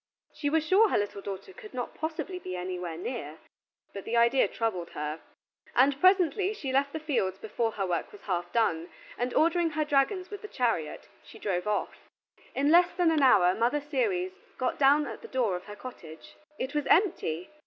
She 0.33 0.49
was 0.49 0.65
sure 0.65 0.89
her 0.89 0.97
little 0.97 1.21
daughter 1.21 1.53
could 1.53 1.75
not 1.75 1.93
possibly 1.93 2.39
be 2.39 2.55
anywhere 2.55 2.97
near, 2.97 3.37
but 3.93 4.03
the 4.03 4.17
idea 4.17 4.47
troubled 4.47 4.89
her: 4.93 5.21
and 5.75 5.99
presently 6.01 6.55
she 6.55 6.73
left 6.73 6.91
the 6.91 6.99
fields 6.99 7.37
before 7.37 7.73
her 7.73 7.85
work 7.85 8.11
was 8.11 8.21
half 8.21 8.51
done 8.51 8.89
and, 9.15 9.31
ordering 9.35 9.69
her 9.69 9.85
dragons 9.85 10.31
with 10.31 10.41
the 10.41 10.47
chariot, 10.47 11.07
she 11.21 11.37
drove 11.37 11.67
off. 11.67 12.09
In 12.55 12.71
less 12.71 12.91
than 12.93 13.11
an 13.11 13.21
hour 13.21 13.53
Mother 13.53 13.79
Ceres 13.79 14.31
got 14.57 14.79
down 14.79 15.05
at 15.05 15.21
the 15.21 15.27
door 15.27 15.55
of 15.55 15.65
her 15.65 15.75
cottage. 15.75 16.35
It 16.57 16.73
was 16.73 16.87
empty! 16.87 17.51